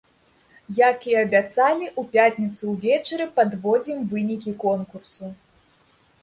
Як 0.77 1.03
і 1.09 1.11
абяцалі, 1.23 1.85
у 2.03 2.03
пятніцу 2.15 2.63
ўвечары 2.71 3.27
падводзім 3.37 3.99
вынікі 4.15 4.57
конкурсу. 4.65 5.25